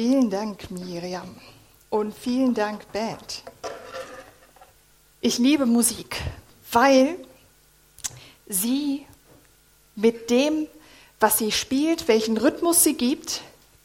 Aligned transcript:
Vielen 0.00 0.30
Dank, 0.30 0.70
Miriam. 0.70 1.34
Und 1.90 2.14
vielen 2.16 2.54
Dank, 2.54 2.92
Band. 2.92 3.42
Ich 5.20 5.38
liebe 5.38 5.66
Musik, 5.66 6.22
weil 6.70 7.16
sie 8.46 9.04
mit 9.96 10.30
dem, 10.30 10.68
was 11.18 11.38
sie 11.38 11.50
spielt, 11.50 12.06
welchen 12.06 12.36
Rhythmus 12.36 12.84
sie 12.84 12.94
gibt, 12.94 13.40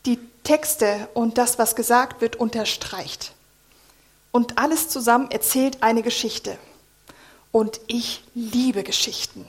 die 0.06 0.20
Texte 0.44 1.10
und 1.16 1.40
das, 1.40 1.58
was 1.58 1.76
gesagt 1.76 2.22
wird, 2.22 2.36
unterstreicht. 2.36 3.34
Und 4.32 4.60
alles 4.60 4.90
zusammen 4.90 5.32
erzählt 5.32 5.82
eine 5.82 6.04
Geschichte. 6.04 6.60
Und 7.52 7.82
ich 7.88 8.24
liebe 8.36 8.84
Geschichten. 8.84 9.48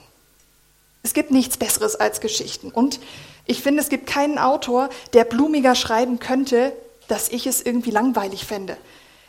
Es 1.03 1.13
gibt 1.13 1.29
nichts 1.29 1.57
Besseres 1.57 1.95
als 1.95 2.21
Geschichten. 2.21 2.71
Und 2.71 2.99
ich 3.45 3.61
finde, 3.61 3.81
es 3.81 3.89
gibt 3.89 4.07
keinen 4.07 4.37
Autor, 4.37 4.89
der 5.13 5.23
blumiger 5.23 5.75
schreiben 5.75 6.19
könnte, 6.19 6.73
dass 7.07 7.29
ich 7.29 7.45
es 7.45 7.61
irgendwie 7.61 7.91
langweilig 7.91 8.45
fände. 8.45 8.77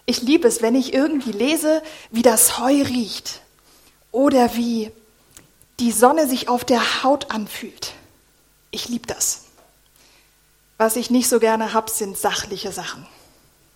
Ich 0.07 0.23
liebe 0.23 0.49
es, 0.49 0.63
wenn 0.63 0.75
ich 0.75 0.95
irgendwie 0.95 1.33
lese, 1.33 1.83
wie 2.11 2.23
das 2.23 2.59
Heu 2.59 2.83
riecht 2.83 3.41
oder 4.13 4.55
wie 4.55 4.91
die 5.81 5.93
Sonne 5.93 6.27
sich 6.27 6.49
auf 6.49 6.65
der 6.65 7.03
Haut 7.03 7.31
anfühlt. 7.31 7.93
Ich 8.71 8.89
liebe 8.89 9.07
das. 9.07 9.43
Was 10.79 10.97
ich 10.97 11.11
nicht 11.11 11.29
so 11.29 11.41
gerne 11.41 11.73
habe, 11.73 11.91
sind 11.91 12.17
sachliche 12.17 12.73
Sachen. 12.73 13.07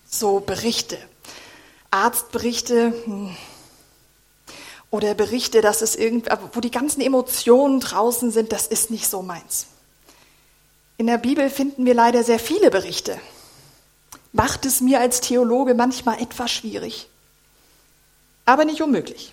So 0.08 0.40
Berichte. 0.40 0.98
Arztberichte 1.90 2.94
hm. 3.04 3.36
oder 4.90 5.14
Berichte, 5.14 5.60
dass 5.60 5.82
es 5.82 5.96
irgendwie, 5.96 6.30
wo 6.52 6.60
die 6.60 6.70
ganzen 6.70 7.00
Emotionen 7.00 7.80
draußen 7.80 8.30
sind, 8.30 8.52
das 8.52 8.66
ist 8.66 8.90
nicht 8.90 9.08
so 9.08 9.22
meins. 9.22 9.66
In 11.00 11.06
der 11.06 11.16
Bibel 11.16 11.48
finden 11.48 11.86
wir 11.86 11.94
leider 11.94 12.22
sehr 12.24 12.38
viele 12.38 12.70
Berichte. 12.70 13.18
Macht 14.34 14.66
es 14.66 14.82
mir 14.82 15.00
als 15.00 15.22
Theologe 15.22 15.72
manchmal 15.72 16.20
etwas 16.20 16.50
schwierig. 16.50 17.08
Aber 18.44 18.66
nicht 18.66 18.82
unmöglich. 18.82 19.32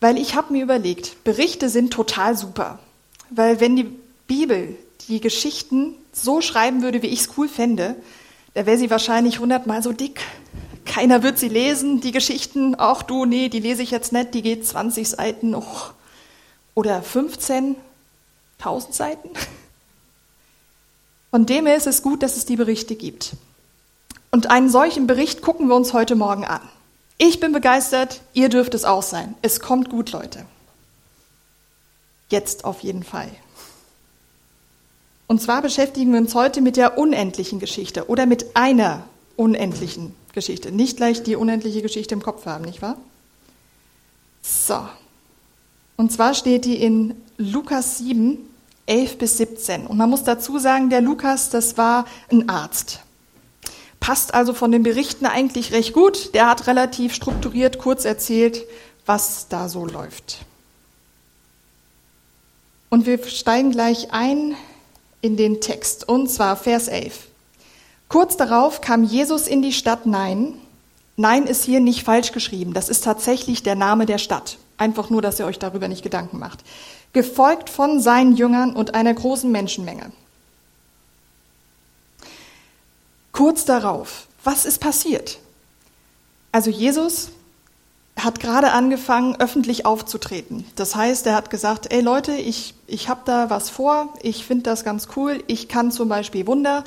Weil 0.00 0.18
ich 0.18 0.34
habe 0.34 0.52
mir 0.52 0.62
überlegt, 0.62 1.24
Berichte 1.24 1.70
sind 1.70 1.94
total 1.94 2.36
super. 2.36 2.78
Weil 3.30 3.58
wenn 3.58 3.74
die 3.74 3.90
Bibel 4.26 4.76
die 5.08 5.22
Geschichten 5.22 5.94
so 6.12 6.42
schreiben 6.42 6.82
würde, 6.82 7.00
wie 7.00 7.06
ich 7.06 7.20
es 7.20 7.30
cool 7.38 7.48
fände, 7.48 7.96
da 8.52 8.66
wäre 8.66 8.76
sie 8.76 8.90
wahrscheinlich 8.90 9.38
hundertmal 9.38 9.82
so 9.82 9.92
dick. 9.92 10.20
Keiner 10.84 11.22
wird 11.22 11.38
sie 11.38 11.48
lesen, 11.48 12.02
die 12.02 12.12
Geschichten. 12.12 12.74
Auch 12.74 13.02
du, 13.02 13.24
nee, 13.24 13.48
die 13.48 13.60
lese 13.60 13.82
ich 13.82 13.92
jetzt 13.92 14.12
nicht, 14.12 14.34
die 14.34 14.42
geht 14.42 14.66
20 14.66 15.08
Seiten 15.08 15.48
noch. 15.48 15.94
Oder 16.74 17.00
15, 17.00 17.76
1000 18.58 18.94
Seiten. 18.94 19.30
Von 21.36 21.44
dem 21.44 21.66
her 21.66 21.76
ist 21.76 21.86
es 21.86 22.00
gut, 22.00 22.22
dass 22.22 22.38
es 22.38 22.46
die 22.46 22.56
Berichte 22.56 22.94
gibt. 22.94 23.36
Und 24.30 24.50
einen 24.50 24.70
solchen 24.70 25.06
Bericht 25.06 25.42
gucken 25.42 25.68
wir 25.68 25.74
uns 25.74 25.92
heute 25.92 26.14
Morgen 26.14 26.46
an. 26.46 26.62
Ich 27.18 27.40
bin 27.40 27.52
begeistert, 27.52 28.22
ihr 28.32 28.48
dürft 28.48 28.72
es 28.72 28.86
auch 28.86 29.02
sein. 29.02 29.34
Es 29.42 29.60
kommt 29.60 29.90
gut, 29.90 30.12
Leute. 30.12 30.46
Jetzt 32.30 32.64
auf 32.64 32.80
jeden 32.80 33.02
Fall. 33.02 33.28
Und 35.26 35.42
zwar 35.42 35.60
beschäftigen 35.60 36.10
wir 36.10 36.20
uns 36.20 36.34
heute 36.34 36.62
mit 36.62 36.78
der 36.78 36.96
unendlichen 36.96 37.60
Geschichte 37.60 38.08
oder 38.08 38.24
mit 38.24 38.56
einer 38.56 39.04
unendlichen 39.36 40.14
Geschichte. 40.32 40.72
Nicht 40.72 40.96
gleich 40.96 41.22
die 41.22 41.36
unendliche 41.36 41.82
Geschichte 41.82 42.14
im 42.14 42.22
Kopf 42.22 42.46
haben, 42.46 42.64
nicht 42.64 42.80
wahr? 42.80 42.96
So. 44.40 44.88
Und 45.98 46.10
zwar 46.12 46.32
steht 46.32 46.64
die 46.64 46.82
in 46.82 47.14
Lukas 47.36 47.98
7, 47.98 48.38
11 48.86 49.18
bis 49.18 49.36
17. 49.38 49.86
Und 49.86 49.96
man 49.96 50.08
muss 50.08 50.24
dazu 50.24 50.58
sagen, 50.58 50.90
der 50.90 51.00
Lukas, 51.00 51.50
das 51.50 51.76
war 51.76 52.06
ein 52.30 52.48
Arzt. 52.48 53.00
Passt 54.00 54.34
also 54.34 54.54
von 54.54 54.70
den 54.70 54.82
Berichten 54.82 55.26
eigentlich 55.26 55.72
recht 55.72 55.92
gut. 55.92 56.34
Der 56.34 56.48
hat 56.48 56.66
relativ 56.66 57.14
strukturiert 57.14 57.78
kurz 57.78 58.04
erzählt, 58.04 58.64
was 59.04 59.48
da 59.48 59.68
so 59.68 59.86
läuft. 59.86 60.44
Und 62.88 63.06
wir 63.06 63.22
steigen 63.24 63.72
gleich 63.72 64.12
ein 64.12 64.54
in 65.20 65.36
den 65.36 65.60
Text, 65.60 66.08
und 66.08 66.30
zwar 66.30 66.56
Vers 66.56 66.88
11. 66.88 67.26
Kurz 68.08 68.36
darauf 68.36 68.80
kam 68.80 69.02
Jesus 69.02 69.48
in 69.48 69.62
die 69.62 69.72
Stadt 69.72 70.06
Nein. 70.06 70.54
Nein 71.16 71.46
ist 71.46 71.64
hier 71.64 71.80
nicht 71.80 72.04
falsch 72.04 72.32
geschrieben, 72.32 72.74
das 72.74 72.88
ist 72.88 73.02
tatsächlich 73.02 73.62
der 73.62 73.74
Name 73.74 74.06
der 74.06 74.18
Stadt. 74.18 74.58
Einfach 74.78 75.10
nur, 75.10 75.22
dass 75.22 75.38
ihr 75.38 75.46
euch 75.46 75.58
darüber 75.58 75.88
nicht 75.88 76.02
Gedanken 76.02 76.38
macht 76.38 76.62
gefolgt 77.16 77.70
von 77.70 77.98
seinen 77.98 78.36
Jüngern 78.36 78.76
und 78.76 78.94
einer 78.94 79.14
großen 79.14 79.50
Menschenmenge. 79.50 80.12
Kurz 83.32 83.64
darauf, 83.64 84.26
was 84.44 84.66
ist 84.66 84.80
passiert? 84.80 85.38
Also 86.52 86.70
Jesus 86.70 87.30
hat 88.18 88.38
gerade 88.38 88.72
angefangen, 88.72 89.36
öffentlich 89.36 89.86
aufzutreten. 89.86 90.66
Das 90.76 90.94
heißt, 90.94 91.26
er 91.26 91.36
hat 91.36 91.48
gesagt, 91.48 91.90
ey 91.90 92.02
Leute, 92.02 92.32
ich, 92.32 92.74
ich 92.86 93.08
habe 93.08 93.22
da 93.24 93.48
was 93.48 93.70
vor, 93.70 94.12
ich 94.20 94.44
finde 94.44 94.64
das 94.64 94.84
ganz 94.84 95.08
cool, 95.16 95.42
ich 95.46 95.68
kann 95.68 95.90
zum 95.90 96.10
Beispiel 96.10 96.46
Wunder. 96.46 96.84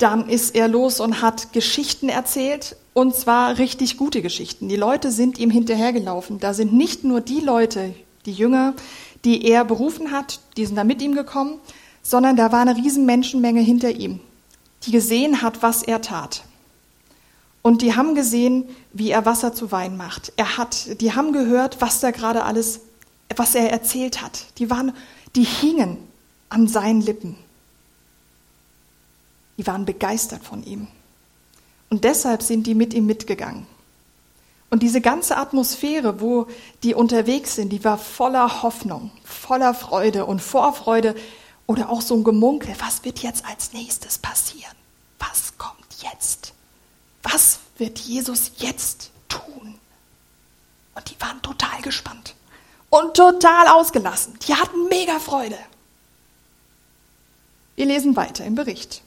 Dann 0.00 0.28
ist 0.28 0.54
er 0.54 0.68
los 0.68 1.00
und 1.00 1.22
hat 1.22 1.54
Geschichten 1.54 2.10
erzählt, 2.10 2.76
und 2.96 3.14
zwar 3.14 3.58
richtig 3.58 3.98
gute 3.98 4.22
Geschichten. 4.22 4.70
Die 4.70 4.76
Leute 4.76 5.10
sind 5.12 5.36
ihm 5.36 5.50
hinterhergelaufen. 5.50 6.40
Da 6.40 6.54
sind 6.54 6.72
nicht 6.72 7.04
nur 7.04 7.20
die 7.20 7.40
Leute, 7.40 7.94
die 8.24 8.32
Jünger, 8.32 8.72
die 9.22 9.44
er 9.44 9.66
berufen 9.66 10.12
hat, 10.12 10.40
die 10.56 10.64
sind 10.64 10.76
da 10.76 10.84
mit 10.84 11.02
ihm 11.02 11.14
gekommen, 11.14 11.58
sondern 12.00 12.36
da 12.36 12.52
war 12.52 12.62
eine 12.62 12.74
riesen 12.74 13.04
Menschenmenge 13.04 13.60
hinter 13.60 13.90
ihm, 13.90 14.20
die 14.84 14.92
gesehen 14.92 15.42
hat, 15.42 15.62
was 15.62 15.82
er 15.82 16.00
tat. 16.00 16.44
Und 17.60 17.82
die 17.82 17.94
haben 17.94 18.14
gesehen, 18.14 18.64
wie 18.94 19.10
er 19.10 19.26
Wasser 19.26 19.52
zu 19.52 19.70
Wein 19.70 19.98
macht. 19.98 20.32
Er 20.38 20.56
hat, 20.56 21.02
die 21.02 21.12
haben 21.12 21.34
gehört, 21.34 21.82
was 21.82 22.00
da 22.00 22.12
gerade 22.12 22.44
alles, 22.44 22.80
was 23.36 23.54
er 23.54 23.70
erzählt 23.70 24.22
hat. 24.22 24.46
Die 24.56 24.70
waren, 24.70 24.94
die 25.34 25.44
hingen 25.44 25.98
an 26.48 26.66
seinen 26.66 27.02
Lippen. 27.02 27.36
Die 29.58 29.66
waren 29.66 29.84
begeistert 29.84 30.42
von 30.42 30.64
ihm. 30.64 30.88
Und 31.90 32.04
deshalb 32.04 32.42
sind 32.42 32.66
die 32.66 32.74
mit 32.74 32.94
ihm 32.94 33.06
mitgegangen. 33.06 33.66
Und 34.70 34.82
diese 34.82 35.00
ganze 35.00 35.36
Atmosphäre, 35.36 36.20
wo 36.20 36.48
die 36.82 36.94
unterwegs 36.94 37.54
sind, 37.54 37.70
die 37.70 37.84
war 37.84 37.98
voller 37.98 38.62
Hoffnung, 38.62 39.10
voller 39.24 39.74
Freude 39.74 40.26
und 40.26 40.42
Vorfreude 40.42 41.14
oder 41.66 41.88
auch 41.88 42.00
so 42.00 42.14
ein 42.14 42.24
Gemunkel. 42.24 42.74
Was 42.80 43.04
wird 43.04 43.20
jetzt 43.20 43.44
als 43.46 43.72
nächstes 43.72 44.18
passieren? 44.18 44.74
Was 45.18 45.56
kommt 45.56 46.02
jetzt? 46.02 46.52
Was 47.22 47.60
wird 47.78 47.98
Jesus 47.98 48.52
jetzt 48.56 49.10
tun? 49.28 49.78
Und 50.94 51.10
die 51.10 51.20
waren 51.20 51.40
total 51.42 51.80
gespannt 51.82 52.34
und 52.90 53.16
total 53.16 53.68
ausgelassen. 53.68 54.38
Die 54.48 54.54
hatten 54.54 54.88
mega 54.88 55.18
Freude. 55.18 55.58
Wir 57.76 57.86
lesen 57.86 58.16
weiter 58.16 58.44
im 58.44 58.54
Bericht. 58.54 59.02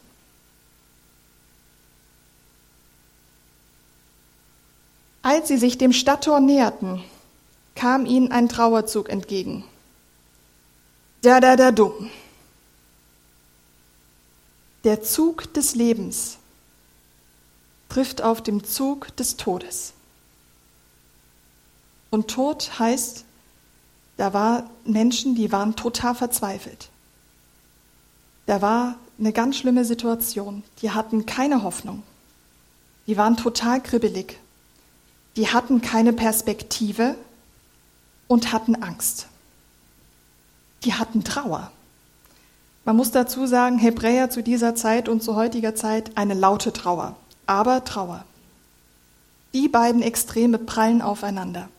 Als 5.30 5.48
sie 5.48 5.58
sich 5.58 5.78
dem 5.78 5.94
Stadttor 5.94 6.40
näherten, 6.40 7.04
kam 7.76 8.08
ihnen 8.08 8.32
ein 8.32 8.50
Trauerzug 8.50 9.10
entgegen. 9.10 9.64
Da, 11.22 11.40
da, 11.40 11.56
da, 11.56 11.72
dumm. 11.72 12.10
Der 14.86 15.04
Zug 15.04 15.54
des 15.54 15.76
Lebens 15.76 16.40
trifft 17.90 18.24
auf 18.24 18.42
dem 18.42 18.64
Zug 18.64 19.16
des 19.18 19.38
Todes. 19.38 19.94
Und 22.10 22.32
Tod 22.32 22.80
heißt, 22.80 23.24
da 24.18 24.34
waren 24.34 24.68
Menschen, 24.84 25.36
die 25.36 25.52
waren 25.52 25.76
total 25.76 26.16
verzweifelt. 26.16 26.90
Da 28.48 28.64
war 28.64 28.96
eine 29.20 29.32
ganz 29.32 29.58
schlimme 29.58 29.86
Situation. 29.86 30.64
Die 30.82 30.90
hatten 30.90 31.28
keine 31.28 31.62
Hoffnung. 31.62 32.02
Die 33.06 33.16
waren 33.16 33.38
total 33.38 33.84
kribbelig 33.84 34.40
die 35.36 35.48
hatten 35.48 35.82
keine 35.82 36.14
Perspektive 36.14 37.16
und 38.28 38.52
hatten 38.52 38.76
Angst. 38.82 39.28
Die 40.84 40.94
hatten 40.94 41.24
Trauer. 41.24 41.72
Man 42.86 42.96
muss 42.96 43.12
dazu 43.12 43.46
sagen, 43.46 43.78
Hebräer 43.78 44.30
zu 44.30 44.42
dieser 44.42 44.76
Zeit 44.76 45.10
und 45.10 45.22
zu 45.22 45.36
heutiger 45.36 45.76
Zeit 45.76 46.18
eine 46.18 46.34
laute 46.34 46.74
Trauer, 46.74 47.16
aber 47.46 47.84
Trauer. 47.84 48.24
Die 49.54 49.68
beiden 49.68 50.02
Extreme 50.02 50.58
prallen 50.58 51.02
aufeinander. 51.02 51.70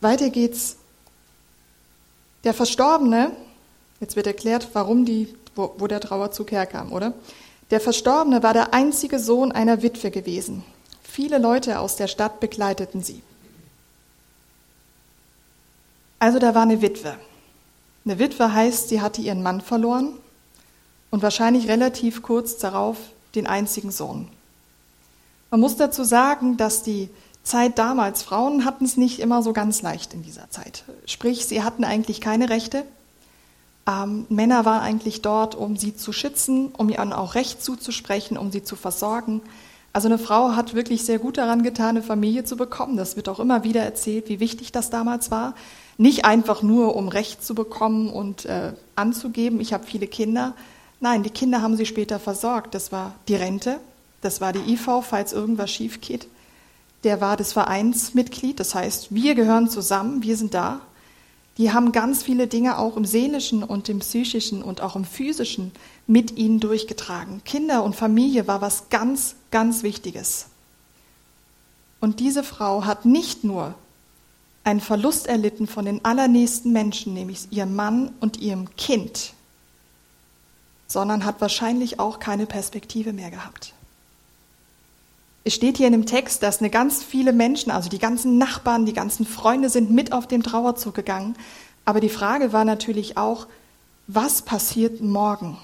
Weiter 0.00 0.30
geht's. 0.30 0.76
Der 2.44 2.54
Verstorbene, 2.54 3.32
jetzt 4.00 4.14
wird 4.14 4.26
erklärt, 4.26 4.68
warum 4.72 5.04
die 5.04 5.34
wo, 5.56 5.74
wo 5.78 5.86
der 5.86 6.00
Trauerzug 6.00 6.52
herkam, 6.52 6.92
oder? 6.92 7.12
Der 7.70 7.80
Verstorbene 7.80 8.42
war 8.42 8.52
der 8.52 8.72
einzige 8.74 9.18
Sohn 9.18 9.50
einer 9.50 9.82
Witwe 9.82 10.10
gewesen. 10.10 10.62
Viele 11.02 11.38
Leute 11.38 11.80
aus 11.80 11.96
der 11.96 12.06
Stadt 12.06 12.38
begleiteten 12.38 13.02
sie. 13.02 13.22
Also 16.18 16.38
da 16.38 16.54
war 16.54 16.62
eine 16.62 16.80
Witwe. 16.80 17.16
Eine 18.04 18.18
Witwe 18.18 18.52
heißt, 18.52 18.88
sie 18.88 19.00
hatte 19.00 19.20
ihren 19.20 19.42
Mann 19.42 19.60
verloren 19.60 20.14
und 21.10 21.22
wahrscheinlich 21.22 21.68
relativ 21.68 22.22
kurz 22.22 22.58
darauf 22.58 22.96
den 23.34 23.46
einzigen 23.46 23.90
Sohn. 23.90 24.28
Man 25.50 25.60
muss 25.60 25.76
dazu 25.76 26.04
sagen, 26.04 26.56
dass 26.56 26.82
die 26.82 27.10
Zeit 27.42 27.78
damals, 27.78 28.22
Frauen 28.22 28.64
hatten 28.64 28.84
es 28.84 28.96
nicht 28.96 29.20
immer 29.20 29.42
so 29.42 29.52
ganz 29.52 29.82
leicht 29.82 30.14
in 30.14 30.22
dieser 30.22 30.50
Zeit. 30.50 30.84
Sprich, 31.06 31.46
sie 31.46 31.62
hatten 31.62 31.84
eigentlich 31.84 32.20
keine 32.20 32.50
Rechte. 32.50 32.84
Ähm, 33.86 34.26
Männer 34.28 34.64
waren 34.64 34.80
eigentlich 34.80 35.22
dort, 35.22 35.54
um 35.54 35.76
sie 35.76 35.96
zu 35.96 36.12
schützen, 36.12 36.72
um 36.76 36.88
ihnen 36.88 37.12
auch 37.12 37.34
Recht 37.34 37.62
zuzusprechen, 37.62 38.36
um 38.36 38.50
sie 38.50 38.62
zu 38.62 38.76
versorgen. 38.76 39.42
Also 39.92 40.08
eine 40.08 40.18
Frau 40.18 40.56
hat 40.56 40.74
wirklich 40.74 41.04
sehr 41.04 41.18
gut 41.18 41.38
daran 41.38 41.62
getan, 41.62 41.90
eine 41.90 42.02
Familie 42.02 42.44
zu 42.44 42.56
bekommen. 42.56 42.96
Das 42.96 43.16
wird 43.16 43.28
auch 43.28 43.40
immer 43.40 43.64
wieder 43.64 43.82
erzählt, 43.82 44.28
wie 44.28 44.40
wichtig 44.40 44.72
das 44.72 44.90
damals 44.90 45.30
war. 45.30 45.54
Nicht 45.96 46.24
einfach 46.24 46.62
nur, 46.62 46.96
um 46.96 47.08
Recht 47.08 47.44
zu 47.44 47.54
bekommen 47.54 48.10
und 48.10 48.44
äh, 48.44 48.72
anzugeben, 48.94 49.60
ich 49.60 49.72
habe 49.72 49.86
viele 49.86 50.06
Kinder. 50.06 50.54
Nein, 51.00 51.22
die 51.22 51.30
Kinder 51.30 51.62
haben 51.62 51.76
sie 51.76 51.86
später 51.86 52.18
versorgt. 52.18 52.74
Das 52.74 52.92
war 52.92 53.14
die 53.28 53.36
Rente, 53.36 53.78
das 54.20 54.40
war 54.40 54.52
die 54.52 54.72
IV, 54.72 55.02
falls 55.02 55.32
irgendwas 55.32 55.70
schief 55.70 56.00
geht 56.00 56.28
der 57.06 57.20
war 57.20 57.36
das 57.36 57.52
Vereinsmitglied, 57.52 58.58
das 58.58 58.74
heißt, 58.74 59.14
wir 59.14 59.36
gehören 59.36 59.68
zusammen, 59.68 60.24
wir 60.24 60.36
sind 60.36 60.54
da. 60.54 60.80
Die 61.58 61.72
haben 61.72 61.92
ganz 61.92 62.22
viele 62.22 62.46
Dinge 62.46 62.78
auch 62.78 62.96
im 62.96 63.04
seelischen 63.06 63.62
und 63.62 63.88
im 63.88 64.00
psychischen 64.00 64.62
und 64.62 64.82
auch 64.82 64.94
im 64.94 65.04
physischen 65.04 65.72
mit 66.06 66.36
ihnen 66.36 66.60
durchgetragen. 66.60 67.42
Kinder 67.44 67.82
und 67.82 67.96
Familie 67.96 68.46
war 68.46 68.60
was 68.60 68.90
ganz, 68.90 69.36
ganz 69.50 69.82
Wichtiges. 69.82 70.46
Und 72.00 72.20
diese 72.20 72.44
Frau 72.44 72.84
hat 72.84 73.06
nicht 73.06 73.42
nur 73.42 73.74
einen 74.64 74.80
Verlust 74.80 75.28
erlitten 75.28 75.66
von 75.66 75.84
den 75.84 76.04
allernächsten 76.04 76.72
Menschen, 76.72 77.14
nämlich 77.14 77.46
ihrem 77.50 77.74
Mann 77.74 78.12
und 78.20 78.38
ihrem 78.38 78.74
Kind, 78.76 79.32
sondern 80.88 81.24
hat 81.24 81.40
wahrscheinlich 81.40 82.00
auch 82.00 82.18
keine 82.18 82.46
Perspektive 82.46 83.12
mehr 83.12 83.30
gehabt. 83.30 83.72
Es 85.46 85.54
steht 85.54 85.76
hier 85.76 85.86
in 85.86 85.92
dem 85.92 86.06
Text, 86.06 86.42
dass 86.42 86.58
eine 86.58 86.70
ganz 86.70 87.04
viele 87.04 87.32
Menschen, 87.32 87.70
also 87.70 87.88
die 87.88 88.00
ganzen 88.00 88.36
Nachbarn, 88.36 88.84
die 88.84 88.92
ganzen 88.92 89.24
Freunde 89.24 89.68
sind 89.68 89.92
mit 89.92 90.12
auf 90.12 90.26
den 90.26 90.42
Trauerzug 90.42 90.92
gegangen. 90.92 91.36
Aber 91.84 92.00
die 92.00 92.08
Frage 92.08 92.52
war 92.52 92.64
natürlich 92.64 93.16
auch, 93.16 93.46
was 94.08 94.42
passiert 94.42 95.00
morgen? 95.00 95.56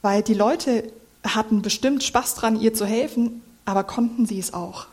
Weil 0.00 0.22
die 0.22 0.32
Leute 0.32 0.90
hatten 1.22 1.60
bestimmt 1.60 2.04
Spaß 2.04 2.34
dran, 2.36 2.58
ihr 2.58 2.72
zu 2.72 2.86
helfen, 2.86 3.42
aber 3.66 3.84
konnten 3.84 4.24
sie 4.24 4.38
es 4.38 4.54
auch? 4.54 4.86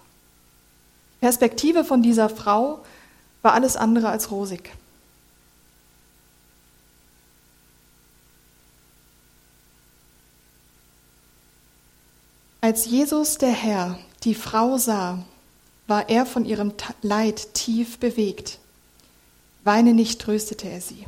Perspektive 1.22 1.86
von 1.86 2.04
dieser 2.04 2.28
Frau 2.28 2.82
war 3.42 3.54
alles 3.54 3.78
andere 3.78 4.10
als 4.10 4.32
rosig. 4.32 4.70
Als 12.70 12.86
Jesus 12.86 13.40
der 13.40 13.50
Herr 13.50 13.98
die 14.24 14.36
Frau 14.36 14.78
sah, 14.78 15.26
war 15.88 16.08
er 16.08 16.28
von 16.28 16.46
ihrem 16.46 16.72
Leid 17.02 17.56
tief 17.56 17.98
bewegt. 17.98 18.60
Weine 19.64 19.96
nicht 19.96 20.22
tröstete 20.22 20.70
er 20.70 20.80
sie. 20.80 21.08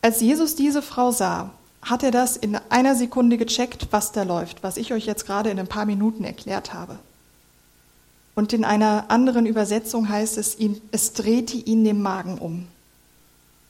Als 0.00 0.22
Jesus 0.22 0.54
diese 0.54 0.80
Frau 0.80 1.10
sah, 1.10 1.50
hat 1.82 2.02
er 2.02 2.10
das 2.10 2.38
in 2.38 2.56
einer 2.70 2.94
Sekunde 2.94 3.36
gecheckt, 3.36 3.88
was 3.90 4.12
da 4.12 4.22
läuft, 4.22 4.62
was 4.62 4.78
ich 4.78 4.94
euch 4.94 5.04
jetzt 5.04 5.26
gerade 5.26 5.50
in 5.50 5.58
ein 5.58 5.68
paar 5.68 5.84
Minuten 5.84 6.24
erklärt 6.24 6.72
habe. 6.72 6.98
Und 8.34 8.54
in 8.54 8.64
einer 8.64 9.10
anderen 9.10 9.44
Übersetzung 9.44 10.08
heißt 10.08 10.38
es, 10.38 10.56
es 10.90 11.12
drehte 11.12 11.58
ihn 11.58 11.84
den 11.84 12.00
Magen 12.00 12.38
um. 12.38 12.66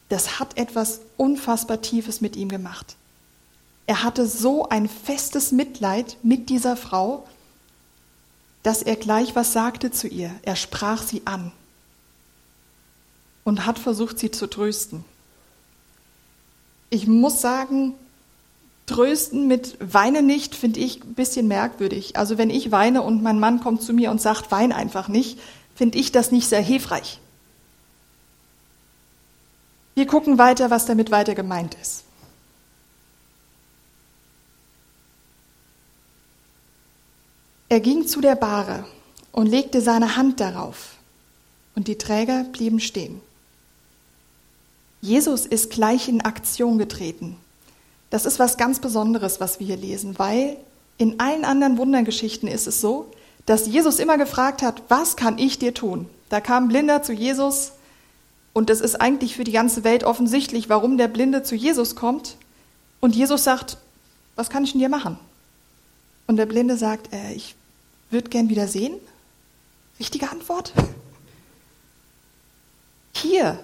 Das 0.08 0.38
hat 0.38 0.56
etwas 0.56 1.00
unfassbar 1.16 1.82
Tiefes 1.82 2.20
mit 2.20 2.36
ihm 2.36 2.48
gemacht. 2.48 2.94
Er 3.90 4.04
hatte 4.04 4.24
so 4.28 4.68
ein 4.68 4.88
festes 4.88 5.50
Mitleid 5.50 6.16
mit 6.22 6.48
dieser 6.48 6.76
Frau, 6.76 7.26
dass 8.62 8.82
er 8.82 8.94
gleich 8.94 9.34
was 9.34 9.52
sagte 9.52 9.90
zu 9.90 10.06
ihr. 10.06 10.30
Er 10.42 10.54
sprach 10.54 11.02
sie 11.02 11.22
an 11.24 11.50
und 13.42 13.66
hat 13.66 13.80
versucht, 13.80 14.20
sie 14.20 14.30
zu 14.30 14.46
trösten. 14.46 15.04
Ich 16.88 17.08
muss 17.08 17.40
sagen, 17.40 17.94
trösten 18.86 19.48
mit 19.48 19.76
Weine 19.80 20.22
nicht 20.22 20.54
finde 20.54 20.78
ich 20.78 21.02
ein 21.02 21.14
bisschen 21.14 21.48
merkwürdig. 21.48 22.16
Also 22.16 22.38
wenn 22.38 22.50
ich 22.50 22.70
weine 22.70 23.02
und 23.02 23.24
mein 23.24 23.40
Mann 23.40 23.58
kommt 23.58 23.82
zu 23.82 23.92
mir 23.92 24.12
und 24.12 24.22
sagt, 24.22 24.52
wein 24.52 24.70
einfach 24.70 25.08
nicht, 25.08 25.40
finde 25.74 25.98
ich 25.98 26.12
das 26.12 26.30
nicht 26.30 26.48
sehr 26.48 26.62
hilfreich. 26.62 27.18
Wir 29.96 30.06
gucken 30.06 30.38
weiter, 30.38 30.70
was 30.70 30.86
damit 30.86 31.10
weiter 31.10 31.34
gemeint 31.34 31.74
ist. 31.82 32.04
Er 37.70 37.78
ging 37.78 38.04
zu 38.04 38.20
der 38.20 38.34
Bahre 38.34 38.84
und 39.30 39.46
legte 39.46 39.80
seine 39.80 40.16
Hand 40.16 40.40
darauf, 40.40 40.96
und 41.76 41.86
die 41.86 41.96
Träger 41.96 42.42
blieben 42.42 42.80
stehen. 42.80 43.20
Jesus 45.00 45.46
ist 45.46 45.70
gleich 45.70 46.08
in 46.08 46.20
Aktion 46.20 46.78
getreten. 46.78 47.36
Das 48.10 48.26
ist 48.26 48.40
was 48.40 48.56
ganz 48.56 48.80
Besonderes, 48.80 49.38
was 49.38 49.60
wir 49.60 49.68
hier 49.68 49.76
lesen, 49.76 50.18
weil 50.18 50.56
in 50.98 51.20
allen 51.20 51.44
anderen 51.44 51.78
Wundergeschichten 51.78 52.48
ist 52.48 52.66
es 52.66 52.80
so, 52.80 53.06
dass 53.46 53.68
Jesus 53.68 54.00
immer 54.00 54.18
gefragt 54.18 54.62
hat, 54.62 54.82
was 54.88 55.14
kann 55.14 55.38
ich 55.38 55.60
dir 55.60 55.72
tun? 55.72 56.08
Da 56.28 56.40
kam 56.40 56.66
Blinder 56.66 57.04
zu 57.04 57.12
Jesus 57.12 57.70
und 58.52 58.68
es 58.68 58.80
ist 58.80 59.00
eigentlich 59.00 59.36
für 59.36 59.44
die 59.44 59.52
ganze 59.52 59.84
Welt 59.84 60.02
offensichtlich, 60.02 60.68
warum 60.68 60.98
der 60.98 61.06
Blinde 61.06 61.44
zu 61.44 61.54
Jesus 61.54 61.94
kommt. 61.94 62.36
Und 62.98 63.14
Jesus 63.14 63.44
sagt, 63.44 63.78
was 64.34 64.50
kann 64.50 64.64
ich 64.64 64.72
denn 64.72 64.80
dir 64.80 64.88
machen? 64.88 65.18
Und 66.26 66.36
der 66.36 66.46
Blinde 66.46 66.76
sagt, 66.76 67.12
äh, 67.12 67.32
ich 67.32 67.54
würde 68.10 68.30
gern 68.30 68.48
wieder 68.48 68.68
sehen? 68.68 68.94
Richtige 69.98 70.30
Antwort? 70.30 70.72
Hier 73.12 73.62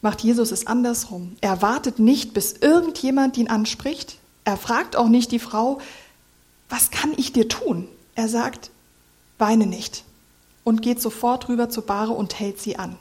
macht 0.00 0.22
Jesus 0.22 0.50
es 0.50 0.66
andersrum. 0.66 1.36
Er 1.40 1.62
wartet 1.62 1.98
nicht, 1.98 2.34
bis 2.34 2.52
irgendjemand 2.54 3.36
ihn 3.36 3.48
anspricht. 3.48 4.18
Er 4.44 4.56
fragt 4.56 4.96
auch 4.96 5.08
nicht 5.08 5.30
die 5.30 5.38
Frau, 5.38 5.80
was 6.68 6.90
kann 6.90 7.12
ich 7.16 7.32
dir 7.32 7.48
tun? 7.48 7.86
Er 8.14 8.28
sagt, 8.28 8.70
weine 9.38 9.66
nicht 9.66 10.04
und 10.64 10.82
geht 10.82 11.00
sofort 11.00 11.48
rüber 11.48 11.68
zur 11.68 11.84
Bahre 11.84 12.12
und 12.12 12.38
hält 12.38 12.60
sie 12.60 12.76
an. 12.76 12.96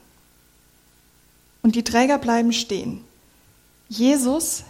Und 1.62 1.76
die 1.76 1.84
Träger 1.84 2.18
bleiben 2.18 2.54
stehen. 2.54 3.04
Jesus, 3.88 4.64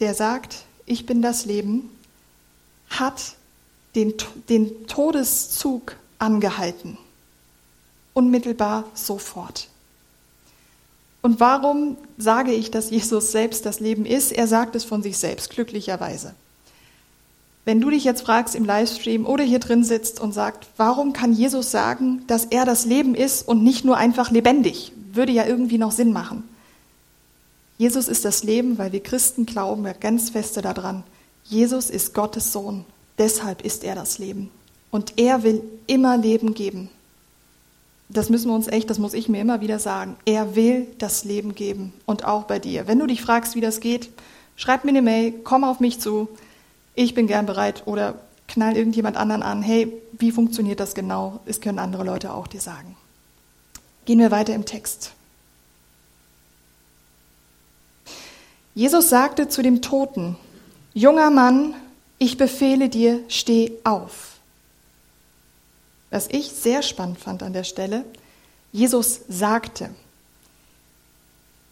der 0.00 0.14
sagt, 0.14 0.64
ich 0.86 1.04
bin 1.06 1.20
das 1.22 1.44
Leben, 1.44 1.90
hat 2.88 3.36
den, 3.94 4.14
den 4.48 4.86
Todeszug 4.86 5.96
angehalten. 6.18 6.98
Unmittelbar 8.14 8.84
sofort. 8.94 9.68
Und 11.22 11.38
warum 11.38 11.96
sage 12.18 12.52
ich, 12.52 12.70
dass 12.70 12.90
Jesus 12.90 13.30
selbst 13.30 13.64
das 13.64 13.80
Leben 13.80 14.04
ist? 14.04 14.32
Er 14.32 14.48
sagt 14.48 14.74
es 14.74 14.84
von 14.84 15.02
sich 15.02 15.16
selbst, 15.18 15.50
glücklicherweise. 15.50 16.34
Wenn 17.64 17.80
du 17.80 17.90
dich 17.90 18.02
jetzt 18.02 18.22
fragst 18.22 18.56
im 18.56 18.64
Livestream 18.64 19.24
oder 19.24 19.44
hier 19.44 19.60
drin 19.60 19.84
sitzt 19.84 20.18
und 20.18 20.32
sagst, 20.32 20.68
warum 20.76 21.12
kann 21.12 21.32
Jesus 21.32 21.70
sagen, 21.70 22.24
dass 22.26 22.46
er 22.46 22.64
das 22.64 22.86
Leben 22.86 23.14
ist 23.14 23.46
und 23.46 23.62
nicht 23.62 23.84
nur 23.84 23.96
einfach 23.96 24.32
lebendig? 24.32 24.92
Würde 25.12 25.30
ja 25.30 25.46
irgendwie 25.46 25.78
noch 25.78 25.92
Sinn 25.92 26.12
machen. 26.12 26.42
Jesus 27.78 28.08
ist 28.08 28.24
das 28.24 28.42
Leben, 28.42 28.78
weil 28.78 28.90
wir 28.90 29.02
Christen 29.02 29.46
glauben 29.46 29.84
ja 29.84 29.92
ganz 29.92 30.30
feste 30.30 30.60
daran. 30.60 31.04
Jesus 31.44 31.88
ist 31.88 32.14
Gottes 32.14 32.52
Sohn. 32.52 32.84
Deshalb 33.18 33.62
ist 33.62 33.84
er 33.84 33.94
das 33.94 34.18
Leben. 34.18 34.50
Und 34.90 35.18
er 35.18 35.42
will 35.42 35.62
immer 35.86 36.16
Leben 36.16 36.54
geben. 36.54 36.90
Das 38.08 38.28
müssen 38.28 38.48
wir 38.48 38.54
uns 38.54 38.68
echt, 38.68 38.90
das 38.90 38.98
muss 38.98 39.14
ich 39.14 39.28
mir 39.28 39.40
immer 39.40 39.60
wieder 39.60 39.78
sagen. 39.78 40.16
Er 40.26 40.54
will 40.54 40.86
das 40.98 41.24
Leben 41.24 41.54
geben. 41.54 41.94
Und 42.04 42.24
auch 42.24 42.44
bei 42.44 42.58
dir. 42.58 42.86
Wenn 42.86 42.98
du 42.98 43.06
dich 43.06 43.22
fragst, 43.22 43.54
wie 43.54 43.60
das 43.60 43.80
geht, 43.80 44.10
schreib 44.56 44.84
mir 44.84 44.90
eine 44.90 45.02
Mail, 45.02 45.32
komm 45.44 45.64
auf 45.64 45.80
mich 45.80 45.98
zu. 45.98 46.28
Ich 46.94 47.14
bin 47.14 47.26
gern 47.26 47.46
bereit. 47.46 47.84
Oder 47.86 48.16
knall 48.48 48.76
irgendjemand 48.76 49.16
anderen 49.16 49.42
an. 49.42 49.62
Hey, 49.62 49.92
wie 50.12 50.30
funktioniert 50.30 50.78
das 50.78 50.94
genau? 50.94 51.40
Es 51.46 51.60
können 51.60 51.78
andere 51.78 52.04
Leute 52.04 52.34
auch 52.34 52.46
dir 52.46 52.60
sagen. 52.60 52.96
Gehen 54.04 54.18
wir 54.18 54.30
weiter 54.30 54.54
im 54.54 54.66
Text. 54.66 55.12
Jesus 58.74 59.08
sagte 59.08 59.48
zu 59.48 59.62
dem 59.62 59.82
Toten, 59.82 60.36
junger 60.94 61.30
Mann, 61.30 61.74
ich 62.22 62.36
befehle 62.36 62.88
dir, 62.88 63.20
steh 63.28 63.72
auf. 63.82 64.36
Was 66.10 66.28
ich 66.30 66.52
sehr 66.52 66.82
spannend 66.82 67.18
fand 67.18 67.42
an 67.42 67.52
der 67.52 67.64
Stelle, 67.64 68.04
Jesus 68.70 69.22
sagte, 69.28 69.90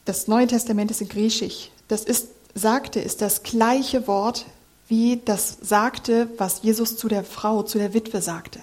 das 0.06 0.26
Neue 0.26 0.48
Testament 0.48 0.90
ist 0.90 1.00
in 1.00 1.08
Griechisch, 1.08 1.70
das 1.86 2.02
ist, 2.04 2.28
sagte, 2.54 3.00
ist 3.00 3.22
das 3.22 3.42
gleiche 3.42 4.06
Wort 4.06 4.44
wie 4.88 5.20
das 5.24 5.56
sagte, 5.62 6.28
was 6.36 6.62
Jesus 6.62 6.96
zu 6.96 7.06
der 7.06 7.22
Frau, 7.22 7.62
zu 7.62 7.78
der 7.78 7.94
Witwe 7.94 8.20
sagte. 8.20 8.58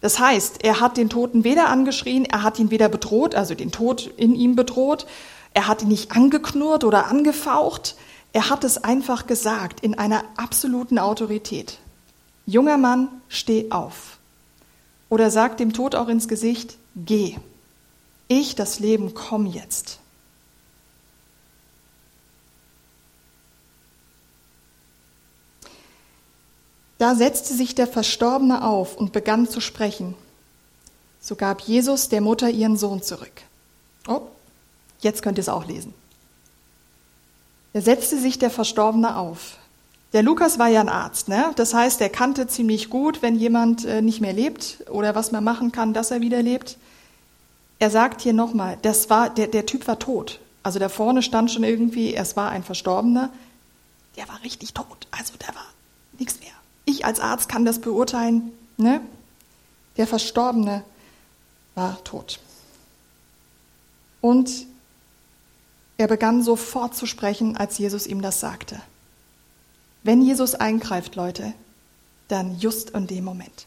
Das 0.00 0.20
heißt, 0.20 0.62
er 0.62 0.78
hat 0.78 0.96
den 0.96 1.10
Toten 1.10 1.42
weder 1.42 1.68
angeschrien, 1.68 2.26
er 2.26 2.44
hat 2.44 2.60
ihn 2.60 2.70
weder 2.70 2.88
bedroht, 2.88 3.34
also 3.34 3.56
den 3.56 3.72
Tod 3.72 4.08
in 4.16 4.36
ihm 4.36 4.54
bedroht, 4.54 5.06
er 5.52 5.66
hat 5.66 5.82
ihn 5.82 5.88
nicht 5.88 6.12
angeknurrt 6.12 6.84
oder 6.84 7.08
angefaucht, 7.08 7.96
er 8.32 8.50
hat 8.50 8.64
es 8.64 8.78
einfach 8.78 9.26
gesagt 9.26 9.80
in 9.80 9.98
einer 9.98 10.24
absoluten 10.36 10.98
Autorität. 10.98 11.78
Junger 12.46 12.78
Mann, 12.78 13.08
steh 13.28 13.70
auf. 13.70 14.18
Oder 15.08 15.30
sagt 15.30 15.60
dem 15.60 15.72
Tod 15.72 15.94
auch 15.94 16.08
ins 16.08 16.28
Gesicht, 16.28 16.76
geh. 16.94 17.36
Ich, 18.28 18.54
das 18.54 18.78
Leben, 18.78 19.14
komm 19.14 19.46
jetzt. 19.46 19.98
Da 26.98 27.14
setzte 27.14 27.54
sich 27.54 27.74
der 27.74 27.86
Verstorbene 27.86 28.64
auf 28.64 28.96
und 28.96 29.12
begann 29.12 29.48
zu 29.48 29.60
sprechen. 29.60 30.14
So 31.20 31.36
gab 31.36 31.60
Jesus 31.60 32.08
der 32.08 32.20
Mutter 32.20 32.50
ihren 32.50 32.76
Sohn 32.76 33.02
zurück. 33.02 33.42
Oh, 34.06 34.22
jetzt 35.00 35.22
könnt 35.22 35.38
ihr 35.38 35.42
es 35.42 35.48
auch 35.48 35.66
lesen. 35.66 35.94
Da 37.72 37.80
setzte 37.80 38.18
sich 38.18 38.38
der 38.38 38.50
Verstorbene 38.50 39.16
auf. 39.16 39.58
Der 40.12 40.22
Lukas 40.22 40.58
war 40.58 40.68
ja 40.68 40.80
ein 40.80 40.88
Arzt, 40.88 41.28
ne? 41.28 41.52
Das 41.56 41.74
heißt, 41.74 42.00
er 42.00 42.08
kannte 42.08 42.46
ziemlich 42.46 42.88
gut, 42.88 43.20
wenn 43.20 43.36
jemand 43.36 43.84
äh, 43.84 44.00
nicht 44.00 44.20
mehr 44.20 44.32
lebt 44.32 44.84
oder 44.90 45.14
was 45.14 45.32
man 45.32 45.44
machen 45.44 45.70
kann, 45.70 45.92
dass 45.92 46.10
er 46.10 46.22
wieder 46.22 46.42
lebt. 46.42 46.78
Er 47.78 47.90
sagt 47.90 48.22
hier 48.22 48.32
nochmal, 48.32 48.78
das 48.82 49.10
war, 49.10 49.28
der, 49.28 49.48
der 49.48 49.66
Typ 49.66 49.86
war 49.86 49.98
tot. 49.98 50.40
Also 50.62 50.78
da 50.78 50.88
vorne 50.88 51.22
stand 51.22 51.50
schon 51.50 51.62
irgendwie, 51.62 52.14
es 52.14 52.36
war 52.36 52.50
ein 52.50 52.64
Verstorbener. 52.64 53.30
Der 54.16 54.28
war 54.28 54.42
richtig 54.42 54.72
tot. 54.72 55.06
Also 55.10 55.34
da 55.38 55.48
war 55.48 55.66
nichts 56.18 56.40
mehr. 56.40 56.50
Ich 56.86 57.04
als 57.04 57.20
Arzt 57.20 57.48
kann 57.48 57.66
das 57.66 57.78
beurteilen. 57.78 58.50
Ne? 58.78 59.00
Der 59.98 60.06
Verstorbene 60.06 60.82
war 61.74 62.02
tot. 62.02 62.40
Und 64.20 64.66
er 65.98 66.06
begann 66.06 66.42
sofort 66.42 66.96
zu 66.96 67.06
sprechen, 67.06 67.56
als 67.56 67.76
Jesus 67.76 68.06
ihm 68.06 68.22
das 68.22 68.40
sagte. 68.40 68.80
Wenn 70.04 70.22
Jesus 70.22 70.54
eingreift, 70.54 71.16
Leute, 71.16 71.52
dann 72.28 72.58
just 72.58 72.90
in 72.90 73.06
dem 73.08 73.24
Moment. 73.24 73.66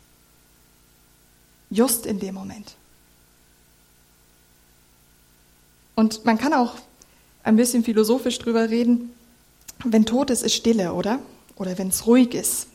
Just 1.70 2.06
in 2.06 2.20
dem 2.20 2.34
Moment. 2.36 2.76
Und 5.96 6.26
man 6.26 6.38
kann 6.38 6.54
auch 6.54 6.76
ein 7.44 7.58
bisschen 7.58 7.84
philosophisch 7.84 8.40
drüber 8.40 8.70
reden, 8.70 9.12
wenn 9.84 10.06
tot 10.06 10.30
ist, 10.30 10.44
ist 10.44 10.54
Stille, 10.56 10.94
oder? 10.94 11.20
Oder 11.58 11.78
wenn 11.78 11.90
es 11.90 12.08
ruhig 12.08 12.34
ist. 12.34 12.68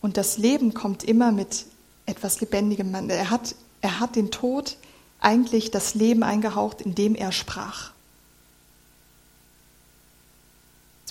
Und 0.00 0.16
das 0.16 0.36
Leben 0.36 0.74
kommt 0.74 1.04
immer 1.04 1.32
mit 1.32 1.66
etwas 2.06 2.40
Lebendigem. 2.40 2.92
Er 3.08 3.30
hat, 3.30 3.54
er 3.82 4.00
hat 4.00 4.16
den 4.16 4.30
Tod 4.30 4.76
eigentlich 5.20 5.70
das 5.70 5.94
Leben 5.94 6.22
eingehaucht, 6.24 6.80
indem 6.80 7.14
er 7.14 7.30
sprach. 7.30 7.92